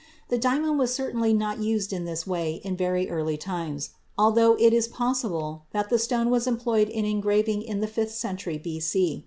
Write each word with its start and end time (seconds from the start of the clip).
The 0.29 0.37
diamond 0.39 0.79
was 0.79 0.91
certainly 0.91 1.31
not 1.31 1.59
used 1.59 1.93
in 1.93 2.05
this 2.05 2.25
way 2.25 2.53
in 2.63 2.75
very 2.75 3.07
early 3.07 3.37
times, 3.37 3.91
although 4.17 4.55
it 4.57 4.73
is 4.73 4.87
possible 4.87 5.67
that 5.73 5.91
the 5.91 5.99
stone 5.99 6.31
was 6.31 6.47
employed 6.47 6.89
in 6.89 7.05
engraving 7.05 7.61
in 7.61 7.81
the 7.81 7.85
fifth 7.87 8.15
century 8.15 8.57
B.C. 8.57 9.19